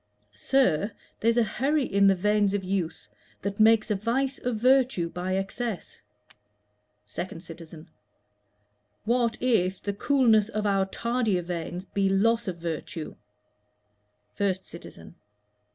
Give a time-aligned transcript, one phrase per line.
[0.33, 3.07] Sir, there's a hurry in the veins of youth
[3.43, 5.99] That makes a vice of virtue by excess.
[7.07, 7.87] 2D CITIZEN.
[9.05, 13.13] What if the coolness of our tardier veins Be loss of virtue?
[14.39, 15.13] 1ST CITIZEN.